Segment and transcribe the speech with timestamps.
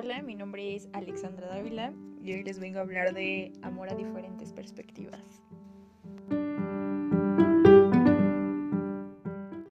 [0.00, 3.96] Hola, mi nombre es Alexandra Dávila y hoy les vengo a hablar de amor a
[3.96, 5.42] diferentes perspectivas.